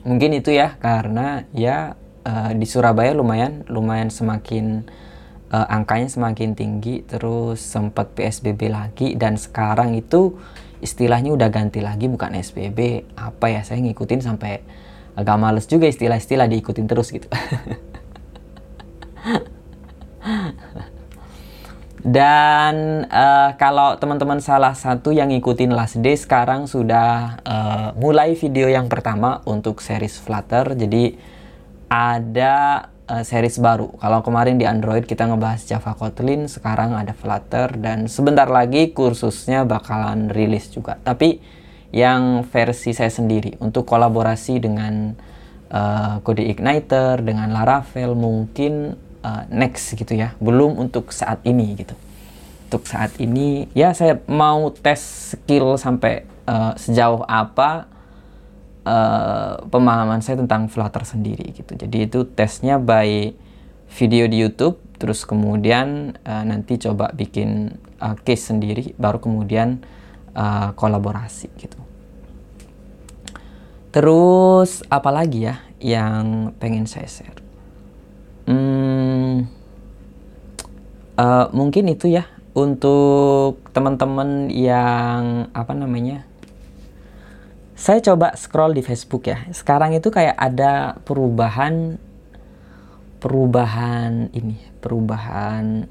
Mungkin 0.07 0.39
itu 0.39 0.55
ya 0.55 0.79
karena 0.79 1.43
ya 1.51 1.95
uh, 2.23 2.51
di 2.55 2.63
Surabaya 2.63 3.11
lumayan 3.11 3.67
lumayan 3.67 4.07
semakin 4.07 4.87
uh, 5.51 5.67
angkanya 5.67 6.07
semakin 6.07 6.55
tinggi. 6.55 7.03
Terus 7.03 7.59
sempat 7.59 8.15
PSBB 8.15 8.71
lagi. 8.71 9.19
Dan 9.19 9.35
sekarang 9.35 9.91
itu 9.99 10.39
istilahnya 10.83 11.31
udah 11.31 11.47
ganti 11.47 11.79
lagi 11.79 12.11
bukan 12.11 12.35
SBB 12.35 13.07
apa 13.15 13.47
ya 13.47 13.63
saya 13.63 13.79
ngikutin 13.79 14.19
sampai 14.19 14.59
agak 15.15 15.37
males 15.39 15.65
juga 15.65 15.87
istilah-istilah 15.87 16.51
diikutin 16.51 16.85
terus 16.85 17.09
gitu. 17.15 17.31
Dan 22.03 23.07
uh, 23.07 23.55
kalau 23.55 23.95
teman-teman 23.95 24.43
salah 24.43 24.75
satu 24.75 25.15
yang 25.15 25.31
ngikutin 25.31 25.71
Last 25.71 26.03
Day 26.03 26.19
sekarang 26.19 26.67
sudah 26.67 27.39
uh, 27.47 27.95
mulai 27.95 28.35
video 28.35 28.67
yang 28.67 28.91
pertama 28.91 29.39
untuk 29.47 29.79
series 29.79 30.19
Flutter. 30.19 30.75
Jadi 30.75 31.15
ada 31.87 32.91
uh, 33.13 33.21
series 33.21 33.61
baru. 33.61 33.93
Kalau 34.01 34.25
kemarin 34.25 34.57
di 34.57 34.65
Android 34.65 35.05
kita 35.05 35.29
ngebahas 35.29 35.61
Java 35.69 35.93
Kotlin 35.93 36.49
sekarang 36.49 36.97
ada 36.97 37.13
Flutter 37.13 37.77
dan 37.77 38.09
sebentar 38.09 38.49
lagi 38.49 38.89
kursusnya 38.89 39.61
bakalan 39.69 40.33
rilis 40.33 40.73
juga. 40.73 40.97
Tapi 41.05 41.37
yang 41.93 42.41
versi 42.49 42.97
saya 42.97 43.13
sendiri 43.13 43.53
untuk 43.61 43.85
kolaborasi 43.85 44.57
dengan 44.57 45.13
uh, 45.69 46.17
kode 46.25 46.41
igniter 46.41 47.21
dengan 47.21 47.53
Laravel 47.53 48.17
mungkin 48.17 48.97
uh, 49.21 49.45
next 49.53 49.93
gitu 49.93 50.17
ya. 50.17 50.33
Belum 50.41 50.81
untuk 50.81 51.13
saat 51.13 51.45
ini 51.45 51.77
gitu. 51.77 51.93
Untuk 52.73 52.89
saat 52.89 53.13
ini 53.21 53.69
ya 53.77 53.93
saya 53.93 54.17
mau 54.25 54.73
tes 54.73 55.37
skill 55.37 55.77
sampai 55.77 56.25
uh, 56.49 56.73
sejauh 56.73 57.21
apa 57.29 57.92
uh, 58.83 59.63
pemahaman 59.67 60.23
saya 60.23 60.39
tentang 60.39 60.71
Flutter 60.71 61.03
sendiri 61.03 61.51
gitu 61.55 61.75
jadi 61.75 62.07
itu 62.07 62.27
tesnya 62.27 62.79
by 62.79 63.33
video 63.93 64.25
di 64.27 64.43
YouTube 64.43 64.79
terus 64.97 65.27
kemudian 65.27 66.15
uh, 66.23 66.43
nanti 66.47 66.79
coba 66.79 67.11
bikin 67.11 67.79
uh, 67.99 68.15
case 68.23 68.51
sendiri 68.53 68.95
baru 68.95 69.19
kemudian 69.19 69.83
uh, 70.35 70.71
kolaborasi 70.77 71.51
gitu 71.59 71.83
Terus 73.93 74.81
apa 74.89 75.13
lagi 75.13 75.45
ya 75.45 75.61
yang 75.77 76.49
pengen 76.57 76.89
saya 76.89 77.05
share? 77.05 77.37
Hmm, 78.49 79.45
uh, 81.13 81.45
mungkin 81.53 81.93
itu 81.93 82.09
ya 82.09 82.25
untuk 82.57 83.61
teman-teman 83.69 84.49
yang 84.49 85.53
apa 85.53 85.77
namanya? 85.77 86.25
Saya 87.83 87.99
coba 87.99 88.31
scroll 88.39 88.79
di 88.79 88.79
Facebook 88.79 89.27
ya. 89.27 89.43
Sekarang 89.51 89.91
itu 89.91 90.07
kayak 90.07 90.39
ada 90.39 90.95
perubahan 91.03 91.99
perubahan 93.19 94.31
ini, 94.31 94.55
perubahan. 94.79 95.83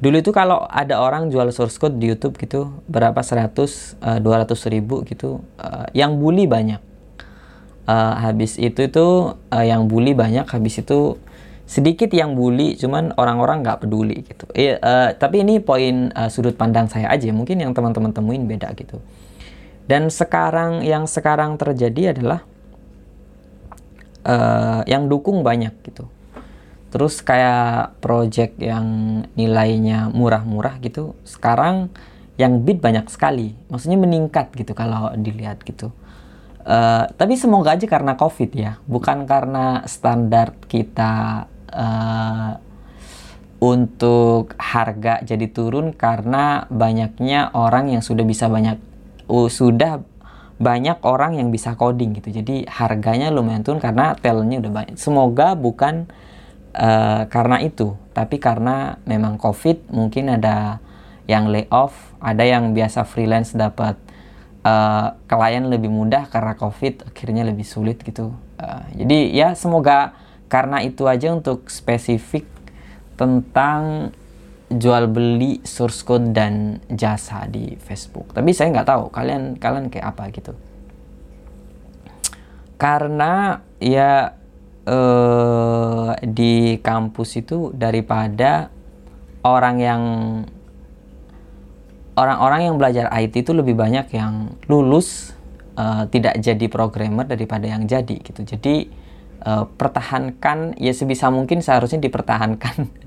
Dulu 0.00 0.16
itu 0.16 0.32
kalau 0.32 0.64
ada 0.72 1.04
orang 1.04 1.28
jual 1.28 1.52
source 1.52 1.76
code 1.76 2.00
di 2.00 2.08
YouTube 2.08 2.40
gitu 2.40 2.80
berapa 2.88 3.20
100 3.20 3.52
uh, 4.00 4.16
200 4.24 4.56
ribu 4.72 5.04
gitu 5.04 5.44
uh, 5.60 5.84
yang 5.92 6.16
bully 6.16 6.48
banyak. 6.48 6.80
Uh, 7.84 8.16
habis 8.16 8.56
itu 8.56 8.88
itu 8.88 9.06
yang 9.52 9.84
bully 9.84 10.16
banyak 10.16 10.48
habis 10.48 10.80
itu 10.80 11.20
sedikit 11.68 12.08
yang 12.08 12.32
bully 12.32 12.72
cuman 12.80 13.12
orang-orang 13.20 13.60
nggak 13.60 13.84
peduli 13.84 14.24
gitu. 14.24 14.48
Eh, 14.56 14.80
uh, 14.80 15.12
tapi 15.12 15.44
ini 15.44 15.60
poin 15.60 16.08
sudut 16.32 16.56
pandang 16.56 16.88
saya 16.88 17.12
aja. 17.12 17.28
Mungkin 17.36 17.60
yang 17.60 17.76
teman-teman 17.76 18.16
temuin 18.16 18.48
beda 18.48 18.72
gitu 18.80 18.96
dan 19.86 20.10
sekarang 20.10 20.82
yang 20.82 21.06
sekarang 21.06 21.54
terjadi 21.54 22.14
adalah 22.14 22.42
uh, 24.26 24.82
yang 24.84 25.06
dukung 25.06 25.46
banyak 25.46 25.72
gitu. 25.86 26.10
Terus 26.90 27.22
kayak 27.22 27.98
project 28.02 28.58
yang 28.58 28.86
nilainya 29.38 30.10
murah-murah 30.10 30.78
gitu 30.82 31.14
sekarang 31.22 31.90
yang 32.34 32.66
bid 32.66 32.82
banyak 32.82 33.06
sekali. 33.08 33.54
Maksudnya 33.70 33.98
meningkat 33.98 34.52
gitu 34.58 34.74
kalau 34.74 35.14
dilihat 35.14 35.62
gitu. 35.62 35.94
Uh, 36.66 37.06
tapi 37.14 37.38
semoga 37.38 37.78
aja 37.78 37.86
karena 37.86 38.18
covid 38.18 38.50
ya. 38.52 38.72
Bukan 38.90 39.22
karena 39.30 39.86
standar 39.86 40.58
kita 40.66 41.46
uh, 41.70 42.58
untuk 43.62 44.52
harga 44.60 45.24
jadi 45.24 45.46
turun 45.48 45.96
karena 45.96 46.68
banyaknya 46.68 47.54
orang 47.56 47.88
yang 47.88 48.02
sudah 48.04 48.26
bisa 48.26 48.52
banyak 48.52 48.76
uh, 49.30 49.48
sudah 49.48 50.02
banyak 50.56 51.04
orang 51.04 51.36
yang 51.36 51.52
bisa 51.52 51.76
coding 51.76 52.16
gitu 52.16 52.32
jadi 52.32 52.64
harganya 52.64 53.28
lumayan 53.28 53.60
turun 53.60 53.76
karena 53.76 54.16
talentnya 54.16 54.64
udah 54.64 54.72
banyak 54.72 54.96
semoga 54.96 55.52
bukan 55.52 56.08
uh, 56.76 57.22
karena 57.26 57.64
itu, 57.64 57.96
tapi 58.12 58.36
karena 58.36 59.00
memang 59.08 59.40
COVID 59.40 59.90
mungkin 59.90 60.30
ada 60.30 60.78
yang 61.26 61.50
layoff, 61.50 62.14
ada 62.22 62.44
yang 62.46 62.70
biasa 62.76 63.02
freelance 63.02 63.56
dapat 63.56 63.98
uh, 64.62 65.16
klien 65.26 65.66
lebih 65.66 65.90
mudah 65.90 66.28
karena 66.30 66.54
COVID 66.54 67.10
akhirnya 67.10 67.42
lebih 67.42 67.66
sulit 67.66 68.04
gitu. 68.04 68.36
Uh, 68.60 68.84
jadi 68.94 69.18
ya 69.32 69.48
semoga 69.58 70.14
karena 70.46 70.84
itu 70.84 71.08
aja 71.10 71.34
untuk 71.34 71.66
spesifik 71.66 72.46
tentang 73.18 74.14
jual 74.66 75.06
beli 75.06 75.62
source 75.62 76.02
code 76.02 76.34
dan 76.34 76.82
jasa 76.90 77.46
di 77.46 77.78
Facebook. 77.78 78.34
Tapi 78.34 78.50
saya 78.50 78.74
nggak 78.74 78.88
tahu 78.88 79.04
kalian 79.14 79.54
kalian 79.62 79.86
kayak 79.86 80.16
apa 80.16 80.22
gitu. 80.34 80.52
Karena 82.76 83.62
ya 83.78 84.34
uh, 84.90 86.10
di 86.20 86.82
kampus 86.82 87.38
itu 87.38 87.70
daripada 87.70 88.68
orang 89.46 89.76
yang 89.78 90.02
orang-orang 92.18 92.60
yang 92.66 92.76
belajar 92.80 93.06
IT 93.14 93.46
itu 93.46 93.52
lebih 93.54 93.78
banyak 93.78 94.10
yang 94.10 94.56
lulus 94.66 95.36
uh, 95.78 96.10
tidak 96.10 96.42
jadi 96.42 96.66
programmer 96.66 97.22
daripada 97.22 97.70
yang 97.70 97.86
jadi 97.86 98.18
gitu. 98.18 98.42
Jadi 98.42 98.90
uh, 99.46 99.70
pertahankan 99.78 100.74
ya 100.74 100.90
sebisa 100.90 101.30
mungkin 101.30 101.62
seharusnya 101.62 102.02
dipertahankan 102.02 102.76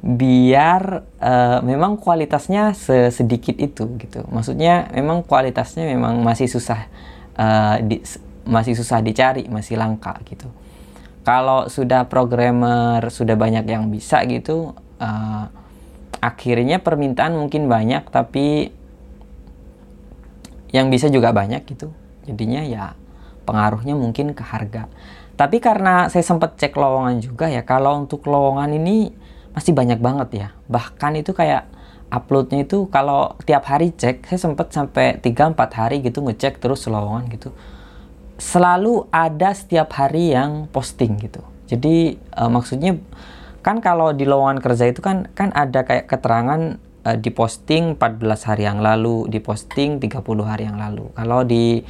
biar 0.00 1.04
uh, 1.20 1.60
memang 1.60 2.00
kualitasnya 2.00 2.72
sedikit 3.12 3.52
itu 3.60 3.84
gitu. 4.00 4.24
Maksudnya 4.32 4.88
memang 4.96 5.20
kualitasnya 5.20 5.84
memang 5.84 6.24
masih 6.24 6.48
susah 6.48 6.88
uh, 7.36 7.76
di, 7.84 8.00
masih 8.48 8.72
susah 8.72 9.04
dicari, 9.04 9.44
masih 9.52 9.76
langka 9.76 10.16
gitu. 10.24 10.48
Kalau 11.20 11.68
sudah 11.68 12.08
programmer 12.08 13.12
sudah 13.12 13.36
banyak 13.36 13.68
yang 13.68 13.92
bisa 13.92 14.24
gitu, 14.24 14.72
uh, 15.04 15.44
akhirnya 16.24 16.80
permintaan 16.80 17.36
mungkin 17.36 17.68
banyak, 17.68 18.08
tapi 18.08 18.72
yang 20.72 20.88
bisa 20.88 21.12
juga 21.12 21.36
banyak 21.36 21.68
gitu. 21.68 21.92
Jadinya 22.24 22.64
ya 22.64 22.96
pengaruhnya 23.44 23.92
mungkin 23.92 24.32
ke 24.32 24.40
harga. 24.40 24.88
Tapi 25.36 25.60
karena 25.60 26.08
saya 26.08 26.24
sempat 26.24 26.56
cek 26.56 26.72
lowongan 26.72 27.20
juga 27.20 27.52
ya, 27.52 27.64
kalau 27.68 28.00
untuk 28.00 28.24
lowongan 28.24 28.76
ini 28.76 29.12
masih 29.56 29.72
banyak 29.74 29.98
banget 29.98 30.28
ya. 30.34 30.48
Bahkan 30.70 31.20
itu 31.20 31.34
kayak 31.34 31.66
uploadnya 32.10 32.66
itu 32.66 32.90
kalau 32.90 33.38
tiap 33.46 33.66
hari 33.70 33.94
cek, 33.94 34.26
saya 34.26 34.38
sempat 34.38 34.74
sampai 34.74 35.22
3-4 35.22 35.78
hari 35.78 35.96
gitu 36.02 36.26
ngecek 36.26 36.58
terus 36.58 36.86
lowongan 36.90 37.30
gitu 37.30 37.54
selalu 38.40 39.04
ada 39.12 39.52
setiap 39.52 39.92
hari 39.94 40.32
yang 40.32 40.66
posting 40.72 41.20
gitu. 41.20 41.44
Jadi 41.68 42.16
uh, 42.34 42.48
maksudnya 42.48 42.96
kan 43.60 43.84
kalau 43.84 44.16
di 44.16 44.24
lowongan 44.24 44.64
kerja 44.64 44.88
itu 44.88 45.04
kan 45.04 45.28
kan 45.36 45.52
ada 45.52 45.84
kayak 45.84 46.08
keterangan 46.08 46.80
uh, 47.04 47.16
diposting 47.20 48.00
14 48.00 48.48
hari 48.48 48.64
yang 48.64 48.80
lalu, 48.80 49.28
diposting 49.28 50.00
30 50.00 50.24
hari 50.42 50.66
yang 50.66 50.80
lalu. 50.80 51.12
Kalau 51.12 51.44
di 51.44 51.84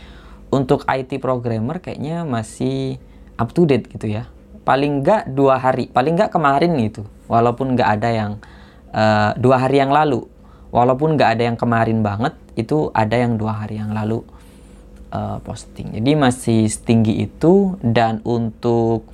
untuk 0.50 0.82
IT 0.90 1.22
programmer 1.22 1.78
kayaknya 1.78 2.26
masih 2.26 2.98
up 3.38 3.54
to 3.54 3.64
date 3.64 3.86
gitu 3.86 4.10
ya. 4.10 4.26
Paling 4.66 5.00
enggak 5.00 5.30
dua 5.30 5.56
hari, 5.56 5.88
paling 5.88 6.18
enggak 6.18 6.34
kemarin 6.34 6.74
gitu. 6.82 7.06
Walaupun 7.30 7.78
enggak 7.78 8.02
ada 8.02 8.10
yang 8.10 8.32
uh, 8.90 9.30
dua 9.38 9.62
hari 9.62 9.78
yang 9.78 9.94
lalu, 9.94 10.26
walaupun 10.74 11.14
enggak 11.14 11.38
ada 11.38 11.46
yang 11.46 11.54
kemarin 11.54 12.02
banget, 12.02 12.34
itu 12.58 12.90
ada 12.90 13.14
yang 13.14 13.38
dua 13.38 13.62
hari 13.62 13.78
yang 13.78 13.94
lalu 13.94 14.26
uh, 15.14 15.38
posting. 15.46 15.94
Jadi 15.94 16.12
masih 16.18 16.66
setinggi 16.66 17.30
itu 17.30 17.78
dan 17.78 18.18
untuk 18.26 19.06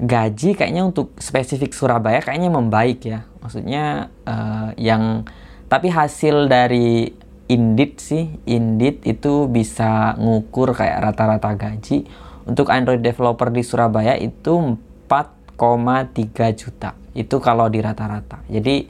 gaji 0.00 0.56
kayaknya 0.56 0.88
untuk 0.88 1.12
spesifik 1.20 1.76
Surabaya 1.76 2.18
kayaknya 2.24 2.50
membaik 2.50 3.00
ya. 3.04 3.22
Maksudnya 3.40 4.08
uh, 4.26 4.74
yang 4.74 5.28
tapi 5.70 5.92
hasil 5.92 6.50
dari 6.50 7.14
Indeed 7.50 7.92
sih 7.98 8.30
Indeed 8.46 9.02
itu 9.06 9.50
bisa 9.50 10.14
ngukur 10.16 10.70
kayak 10.74 11.02
rata-rata 11.02 11.54
gaji 11.58 12.06
untuk 12.46 12.70
Android 12.70 13.02
developer 13.02 13.50
di 13.50 13.62
Surabaya 13.66 14.14
itu 14.16 14.78
4,3 15.10 16.58
juta 16.58 16.99
itu 17.14 17.36
kalau 17.42 17.66
di 17.66 17.82
rata-rata 17.82 18.42
jadi 18.46 18.86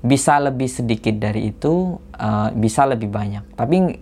bisa 0.00 0.40
lebih 0.40 0.66
sedikit 0.66 1.12
dari 1.20 1.52
itu 1.52 2.00
uh, 2.16 2.48
bisa 2.56 2.88
lebih 2.88 3.12
banyak 3.12 3.44
tapi 3.54 4.00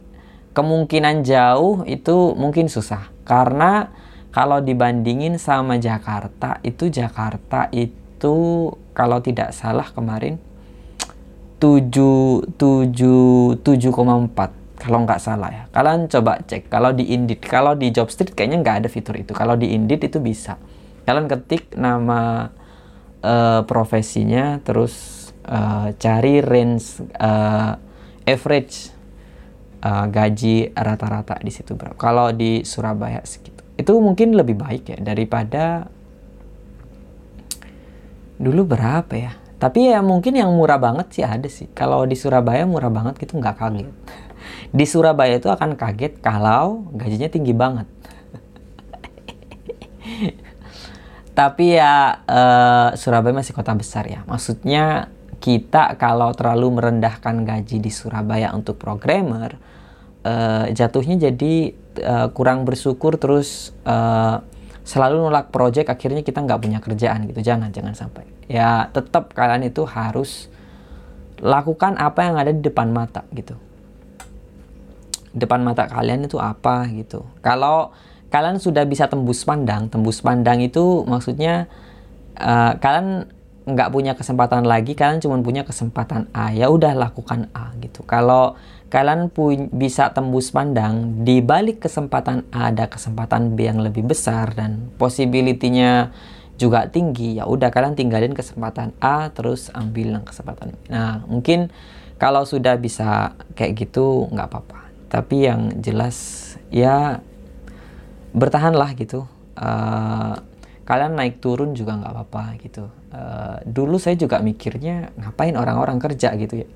kemungkinan 0.55 1.27
jauh 1.27 1.83
itu 1.85 2.35
mungkin 2.39 2.71
susah 2.71 3.11
karena 3.27 3.91
kalau 4.31 4.63
dibandingin 4.63 5.41
sama 5.41 5.81
Jakarta 5.83 6.63
itu 6.63 6.87
Jakarta 6.93 7.67
itu 7.75 8.71
kalau 8.95 9.19
tidak 9.19 9.51
salah 9.51 9.91
kemarin 9.91 10.39
7 11.59 12.55
7 12.55 13.59
7,4 13.67 14.59
kalau 14.79 15.03
nggak 15.03 15.21
salah 15.21 15.51
ya. 15.51 15.65
Kalian 15.75 16.07
coba 16.07 16.39
cek 16.39 16.71
kalau 16.71 16.95
di 16.95 17.11
Indeed, 17.11 17.43
kalau 17.43 17.75
di 17.75 17.91
Jobstreet 17.91 18.31
kayaknya 18.31 18.63
nggak 18.63 18.77
ada 18.87 18.89
fitur 18.89 19.19
itu. 19.19 19.35
Kalau 19.35 19.59
di 19.59 19.75
Indeed 19.75 20.07
itu 20.07 20.23
bisa. 20.23 20.55
Kalian 21.03 21.27
ketik 21.27 21.75
nama 21.75 22.49
uh, 23.23 23.63
profesinya, 23.65 24.61
terus 24.63 25.29
uh, 25.47 25.95
cari 25.97 26.43
range 26.43 27.03
uh, 27.19 27.79
average 28.29 28.93
uh, 29.83 30.07
gaji 30.07 30.75
rata-rata 30.75 31.39
di 31.41 31.53
situ 31.55 31.75
berapa. 31.75 31.97
Kalau 31.97 32.35
di 32.35 32.67
Surabaya 32.67 33.23
segitu. 33.25 33.63
Itu 33.79 33.95
mungkin 34.03 34.35
lebih 34.35 34.59
baik 34.59 34.91
ya 34.91 34.99
daripada 34.99 35.87
dulu 38.39 38.75
berapa 38.75 39.15
ya 39.15 39.33
tapi 39.59 39.91
ya 39.91 39.99
mungkin 40.07 40.39
yang 40.39 40.55
murah 40.55 40.79
banget 40.79 41.11
sih 41.11 41.27
ada 41.27 41.51
sih. 41.51 41.67
Kalau 41.75 42.07
di 42.07 42.15
Surabaya 42.15 42.63
murah 42.63 42.95
banget 42.95 43.19
gitu 43.19 43.43
nggak 43.43 43.59
kaget. 43.59 43.91
Di 44.79 44.87
Surabaya 44.87 45.35
itu 45.35 45.51
akan 45.51 45.75
kaget 45.75 46.23
kalau 46.23 46.87
gajinya 46.95 47.27
tinggi 47.27 47.51
banget. 47.51 47.91
Tapi 51.39 51.79
ya 51.79 52.27
uh, 52.27 52.89
Surabaya 52.99 53.39
masih 53.39 53.55
kota 53.55 53.71
besar 53.79 54.11
ya. 54.11 54.27
Maksudnya 54.27 55.15
kita 55.39 55.95
kalau 55.95 56.35
terlalu 56.35 56.83
merendahkan 56.83 57.47
gaji 57.47 57.79
di 57.79 57.95
Surabaya 57.95 58.51
untuk 58.51 58.75
programmer, 58.75 59.55
uh, 60.27 60.67
jatuhnya 60.75 61.31
jadi 61.31 61.79
uh, 62.03 62.35
kurang 62.35 62.67
bersyukur 62.67 63.23
terus 63.23 63.71
uh, 63.87 64.43
selalu 64.83 65.31
nolak 65.31 65.55
project 65.55 65.87
akhirnya 65.95 66.27
kita 66.27 66.43
nggak 66.43 66.59
punya 66.59 66.83
kerjaan 66.83 67.31
gitu. 67.31 67.39
Jangan 67.39 67.71
jangan 67.71 67.95
sampai 67.95 68.27
ya 68.49 68.89
tetap 68.91 69.37
kalian 69.37 69.69
itu 69.69 69.85
harus 69.85 70.49
lakukan 71.39 71.95
apa 72.01 72.27
yang 72.27 72.35
ada 72.41 72.51
di 72.51 72.65
depan 72.65 72.91
mata 72.91 73.23
gitu 73.31 73.55
depan 75.37 75.61
mata 75.63 75.87
kalian 75.87 76.25
itu 76.25 76.41
apa 76.41 76.89
gitu 76.91 77.23
kalau 77.45 77.93
kalian 78.29 78.61
sudah 78.61 78.85
bisa 78.85 79.09
tembus 79.09 79.45
pandang. 79.45 79.89
Tembus 79.89 80.21
pandang 80.21 80.61
itu 80.61 81.05
maksudnya 81.09 81.69
uh, 82.37 82.77
kalian 82.77 83.29
nggak 83.69 83.93
punya 83.93 84.17
kesempatan 84.17 84.65
lagi 84.65 84.97
kalian 84.97 85.21
cuma 85.21 85.37
punya 85.45 85.65
kesempatan 85.65 86.29
A. 86.33 86.53
Ya 86.53 86.73
udah 86.73 86.97
lakukan 86.97 87.53
A 87.53 87.77
gitu. 87.81 88.05
Kalau 88.09 88.57
kalian 88.89 89.29
pun 89.29 89.69
bisa 89.69 90.09
tembus 90.17 90.49
pandang 90.49 91.21
di 91.21 91.45
balik 91.45 91.85
kesempatan 91.85 92.49
A 92.49 92.73
ada 92.73 92.89
kesempatan 92.89 93.53
B 93.53 93.69
yang 93.69 93.85
lebih 93.85 94.09
besar 94.09 94.57
dan 94.57 94.89
possibility-nya 94.97 96.13
juga 96.59 96.89
tinggi 96.91 97.39
ya 97.39 97.47
udah 97.47 97.71
kalian 97.71 97.95
tinggalin 97.95 98.35
kesempatan 98.35 98.91
A 98.99 99.31
terus 99.31 99.69
ambil 99.77 100.17
yang 100.17 100.25
kesempatan 100.25 100.73
B. 100.73 100.77
Nah 100.89 101.21
mungkin 101.29 101.69
kalau 102.17 102.49
sudah 102.49 102.81
bisa 102.81 103.37
kayak 103.53 103.89
gitu 103.89 104.27
nggak 104.33 104.49
apa-apa. 104.49 104.81
Tapi 105.13 105.49
yang 105.49 105.81
jelas 105.85 106.17
ya 106.73 107.21
bertahanlah 108.33 108.93
gitu. 108.97 109.25
Uh, 109.59 110.39
kalian 110.89 111.21
naik 111.21 111.45
turun 111.45 111.77
juga 111.77 112.01
nggak 112.01 112.13
apa-apa 112.13 112.45
gitu. 112.65 112.89
Uh, 113.13 113.61
dulu 113.69 114.01
saya 114.01 114.17
juga 114.17 114.41
mikirnya 114.41 115.13
ngapain 115.21 115.53
orang-orang 115.57 116.01
kerja? 116.01 116.33
gitu 116.37 116.65
ya. 116.65 116.69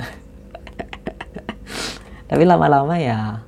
Tapi 2.29 2.43
lama-lama 2.45 2.97
ya 2.97 3.45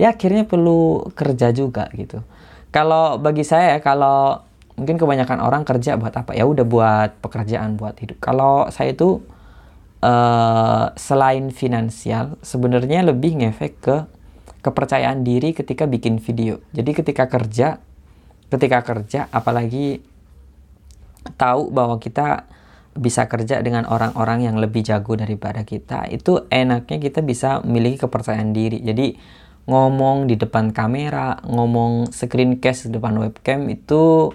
ya 0.00 0.16
akhirnya 0.16 0.48
perlu 0.48 1.12
kerja 1.12 1.52
juga 1.52 1.92
gitu. 1.92 2.24
Kalau 2.72 3.20
bagi 3.20 3.44
saya 3.44 3.76
kalau 3.84 4.40
mungkin 4.80 4.96
kebanyakan 4.96 5.44
orang 5.44 5.68
kerja 5.68 6.00
buat 6.00 6.16
apa? 6.16 6.32
Ya 6.32 6.48
udah 6.48 6.64
buat 6.64 7.10
pekerjaan 7.20 7.76
buat 7.76 8.00
hidup. 8.00 8.16
Kalau 8.24 8.72
saya 8.72 8.96
itu 8.96 9.20
uh, 10.00 10.88
selain 10.96 11.52
finansial 11.52 12.40
sebenarnya 12.40 13.04
lebih 13.04 13.44
ngefek 13.44 13.74
ke 13.84 13.96
kepercayaan 14.60 15.24
diri 15.24 15.56
ketika 15.56 15.88
bikin 15.88 16.20
video. 16.20 16.60
Jadi 16.72 16.90
ketika 16.92 17.28
kerja 17.28 17.80
ketika 18.50 18.82
kerja 18.82 19.30
apalagi 19.30 20.02
tahu 21.38 21.70
bahwa 21.70 22.02
kita 22.02 22.50
bisa 22.90 23.30
kerja 23.30 23.62
dengan 23.62 23.86
orang-orang 23.86 24.50
yang 24.50 24.56
lebih 24.58 24.82
jago 24.82 25.14
daripada 25.14 25.62
kita 25.62 26.10
itu 26.10 26.50
enaknya 26.50 26.98
kita 26.98 27.22
bisa 27.22 27.62
memiliki 27.62 28.02
kepercayaan 28.02 28.50
diri. 28.50 28.82
Jadi 28.82 29.14
ngomong 29.70 30.26
di 30.26 30.34
depan 30.34 30.74
kamera 30.74 31.38
ngomong 31.46 32.10
screencast 32.10 32.90
di 32.90 32.98
depan 32.98 33.14
webcam 33.22 33.70
itu 33.70 34.34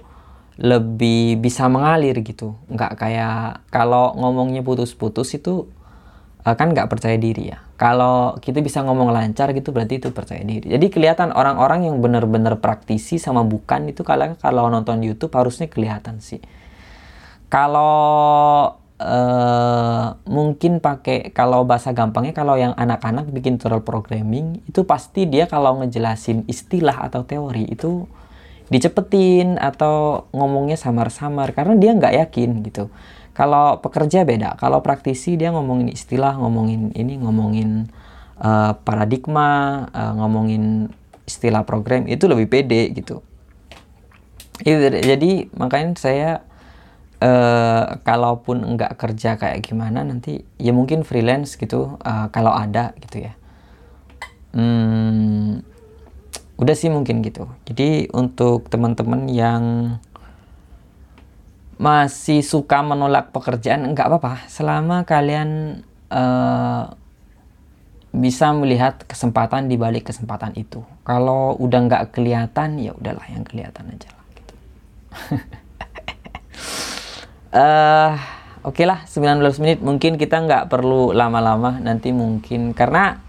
lebih 0.55 1.43
bisa 1.43 1.67
mengalir 1.67 2.15
gitu. 2.23 2.55
Nggak 2.71 2.95
kayak 2.95 3.67
kalau 3.67 4.15
ngomongnya 4.15 4.63
putus-putus 4.63 5.35
itu 5.35 5.67
uh, 6.45 6.55
kan 6.55 6.71
nggak 6.71 6.88
percaya 6.88 7.17
diri 7.17 7.51
ya. 7.51 7.60
Kalau 7.75 8.38
kita 8.39 8.62
bisa 8.62 8.86
ngomong 8.86 9.12
lancar 9.12 9.51
gitu 9.51 9.75
berarti 9.75 9.99
itu 9.99 10.13
percaya 10.13 10.39
diri. 10.45 10.69
Jadi 10.69 10.88
kelihatan 10.93 11.34
orang-orang 11.36 11.89
yang 11.89 11.99
benar-benar 11.99 12.62
praktisi 12.62 13.19
sama 13.19 13.43
bukan 13.43 13.91
itu 13.91 14.05
kalau 14.05 14.38
kalau 14.39 14.69
nonton 14.69 15.01
YouTube 15.03 15.34
harusnya 15.34 15.67
kelihatan 15.67 16.21
sih. 16.23 16.39
Kalau 17.51 18.77
uh, 19.01 20.05
mungkin 20.23 20.79
pakai 20.79 21.34
kalau 21.36 21.67
bahasa 21.67 21.91
gampangnya 21.91 22.31
kalau 22.31 22.55
yang 22.55 22.71
anak-anak 22.77 23.27
bikin 23.34 23.60
tutorial 23.60 23.84
programming 23.84 24.63
itu 24.69 24.88
pasti 24.88 25.27
dia 25.27 25.49
kalau 25.51 25.84
ngejelasin 25.84 26.47
istilah 26.47 27.05
atau 27.05 27.27
teori 27.27 27.67
itu 27.69 28.08
dicepetin 28.65 29.60
atau 29.60 30.25
ngomongnya 30.31 30.79
samar-samar. 30.79 31.51
Karena 31.51 31.75
dia 31.75 31.91
nggak 31.91 32.15
yakin 32.23 32.49
gitu. 32.63 32.88
Kalau 33.36 33.84
pekerja 33.84 34.24
beda, 34.24 34.56
kalau 34.56 34.80
praktisi 34.80 35.36
dia 35.36 35.52
ngomongin 35.52 35.91
istilah, 35.91 36.39
ngomongin 36.39 36.95
ini, 36.95 37.19
ngomongin 37.19 37.91
uh, 38.39 38.80
paradigma, 38.88 39.86
uh, 39.91 40.15
ngomongin 40.15 40.88
istilah 41.28 41.67
program 41.67 42.08
itu 42.08 42.32
lebih 42.32 42.48
pede 42.48 42.95
gitu. 42.95 43.19
Jadi 44.63 45.52
makanya 45.52 46.00
saya 46.00 46.32
uh, 47.19 48.00
kalaupun 48.08 48.63
nggak 48.80 48.95
kerja 48.95 49.36
kayak 49.36 49.67
gimana 49.67 50.08
nanti 50.08 50.48
ya 50.56 50.71
mungkin 50.71 51.04
freelance 51.04 51.60
gitu 51.60 52.00
uh, 52.00 52.32
kalau 52.32 52.56
ada 52.56 52.95
gitu 53.04 53.28
ya. 53.28 53.36
Hmm, 54.56 55.60
udah 56.56 56.76
sih 56.76 56.88
mungkin 56.88 57.19
gitu 57.19 57.52
jadi 57.67 58.08
untuk 58.15 58.71
teman-teman 58.71 59.28
yang 59.28 59.63
masih 61.75 62.39
suka 62.39 62.79
menolak 62.79 63.35
pekerjaan 63.35 63.83
nggak 63.91 64.07
apa-apa. 64.07 64.47
Selama 64.47 65.03
kalian 65.03 65.81
uh, 66.07 66.95
bisa 68.15 68.55
melihat 68.55 69.03
kesempatan 69.03 69.67
di 69.67 69.75
balik 69.75 70.07
kesempatan 70.07 70.55
itu. 70.55 70.79
Kalau 71.03 71.59
udah 71.59 71.79
nggak 71.83 72.15
kelihatan 72.15 72.79
ya 72.79 72.95
udahlah 72.95 73.27
yang 73.27 73.43
kelihatan 73.43 73.91
aja 73.91 74.09
lah 74.15 74.25
gitu. 74.39 74.53
Uh, 77.55 78.19
oke 78.67 78.79
okay 78.79 78.85
lah 78.88 79.03
19 79.03 79.43
menit. 79.59 79.79
Mungkin 79.83 80.15
kita 80.15 80.39
nggak 80.47 80.71
perlu 80.71 81.11
lama-lama 81.11 81.75
nanti 81.83 82.15
mungkin. 82.15 82.71
Karena 82.71 83.19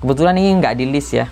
kebetulan 0.00 0.40
ini 0.40 0.56
nggak 0.56 0.76
di 0.80 0.86
list 0.88 1.12
ya. 1.12 1.28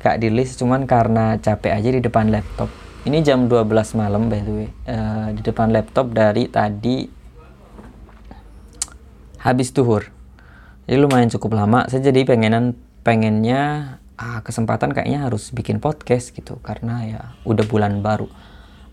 Gak 0.00 0.16
di 0.16 0.32
list 0.32 0.56
cuman 0.56 0.88
karena 0.88 1.36
capek 1.36 1.76
aja 1.76 1.92
di 1.92 2.00
depan 2.00 2.32
laptop 2.32 2.79
ini 3.08 3.24
jam 3.24 3.48
12 3.48 3.96
malam 3.96 4.28
by 4.28 4.40
the 4.42 4.52
way. 4.52 4.68
Uh, 4.84 5.32
di 5.36 5.40
depan 5.40 5.72
laptop 5.72 6.12
dari 6.12 6.48
tadi 6.50 7.08
habis 9.40 9.72
tuhur 9.72 10.20
jadi 10.90 11.06
lumayan 11.06 11.30
cukup 11.30 11.54
lama. 11.54 11.86
Saya 11.86 12.10
jadi 12.10 12.26
pengenan 12.26 12.74
pengennya 13.06 13.94
ah, 14.18 14.42
kesempatan 14.42 14.90
kayaknya 14.90 15.22
harus 15.22 15.54
bikin 15.54 15.78
podcast 15.78 16.34
gitu 16.34 16.58
karena 16.66 17.06
ya 17.06 17.22
udah 17.46 17.62
bulan 17.70 18.02
baru. 18.02 18.26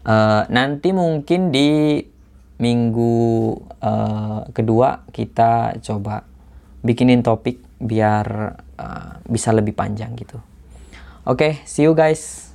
Uh, 0.06 0.46
nanti 0.54 0.94
mungkin 0.94 1.50
di 1.50 2.00
minggu 2.62 3.18
uh, 3.82 4.46
kedua 4.56 5.10
kita 5.10 5.76
coba 5.84 6.24
bikinin 6.80 7.26
topik 7.26 7.60
biar 7.82 8.56
uh, 8.78 9.20
bisa 9.26 9.50
lebih 9.52 9.74
panjang 9.74 10.14
gitu. 10.16 10.38
Oke, 11.26 11.60
okay, 11.60 11.68
see 11.68 11.84
you 11.84 11.98
guys. 11.98 12.47